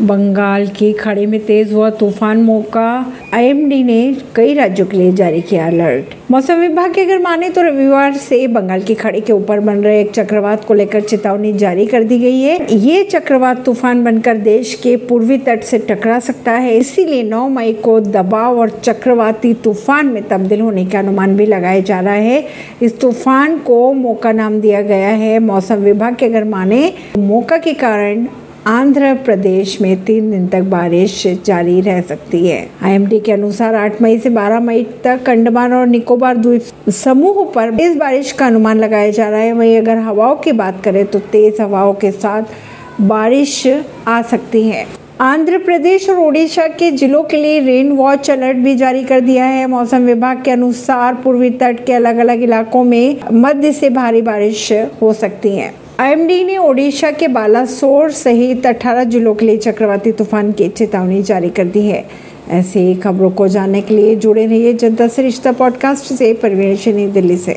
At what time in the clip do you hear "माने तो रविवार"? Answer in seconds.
7.18-8.16